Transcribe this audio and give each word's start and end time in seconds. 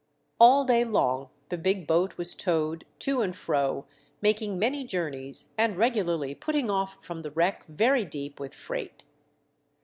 All 0.39 0.65
day 0.65 0.83
long 0.83 1.29
the 1.49 1.59
big 1.59 1.85
boat 1.85 2.17
was 2.17 2.33
towed 2.33 2.85
to 2.97 3.21
and 3.21 3.35
fro, 3.35 3.85
making 4.19 4.57
many 4.57 4.83
journeys 4.83 5.53
and 5.59 5.77
regularly 5.77 6.33
putting 6.33 6.71
off 6.71 7.05
from 7.05 7.21
the 7.21 7.29
wreck 7.29 7.67
very 7.67 8.03
deep 8.05 8.39
with 8.39 8.55
freight. 8.55 9.03